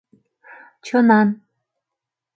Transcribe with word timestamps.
Чонан! 0.85 1.27